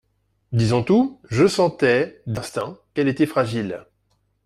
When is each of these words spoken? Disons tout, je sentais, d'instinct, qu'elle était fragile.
Disons 0.51 0.81
tout, 0.83 1.21
je 1.29 1.45
sentais, 1.45 2.23
d'instinct, 2.25 2.79
qu'elle 2.95 3.07
était 3.07 3.27
fragile. 3.27 3.85